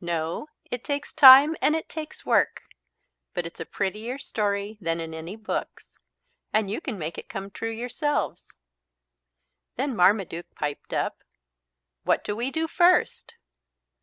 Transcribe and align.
"No, 0.00 0.48
it 0.70 0.82
takes 0.82 1.12
time 1.12 1.54
and 1.60 1.76
it 1.76 1.86
takes 1.86 2.24
work. 2.24 2.62
But 3.34 3.44
it's 3.44 3.60
a 3.60 3.66
prettier 3.66 4.16
story 4.16 4.78
than 4.80 5.02
any 5.02 5.32
in 5.34 5.42
books. 5.42 5.98
And 6.50 6.70
you 6.70 6.80
can 6.80 6.98
make 6.98 7.18
it 7.18 7.28
come 7.28 7.50
true 7.50 7.68
yourselves." 7.68 8.48
Then 9.76 9.94
Marmaduke 9.94 10.46
piped 10.54 10.94
up: 10.94 11.18
"What 12.04 12.24
do 12.24 12.34
we 12.34 12.50
do 12.50 12.66
first?" 12.68 13.34